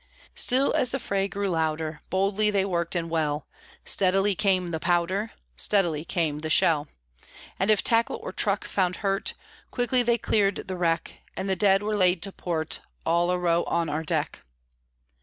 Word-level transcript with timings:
Still, 0.33 0.73
as 0.73 0.89
the 0.89 0.97
fray 0.97 1.27
grew 1.27 1.47
louder, 1.49 2.01
Boldly 2.09 2.49
they 2.49 2.65
worked 2.65 2.95
and 2.95 3.07
well 3.07 3.45
Steadily 3.85 4.33
came 4.33 4.71
the 4.71 4.79
powder, 4.79 5.29
Steadily 5.55 6.03
came 6.03 6.39
the 6.39 6.49
shell. 6.49 6.87
And 7.59 7.69
if 7.69 7.83
tackle 7.83 8.19
or 8.23 8.31
truck 8.33 8.65
found 8.65 8.95
hurt, 9.05 9.35
Quickly 9.69 10.01
they 10.01 10.17
cleared 10.17 10.65
the 10.67 10.75
wreck 10.75 11.17
And 11.37 11.47
the 11.47 11.55
dead 11.55 11.83
were 11.83 11.95
laid 11.95 12.23
to 12.23 12.31
port, 12.31 12.79
All 13.05 13.29
a 13.29 13.37
row, 13.37 13.63
on 13.65 13.89
our 13.89 14.01
deck. 14.01 14.39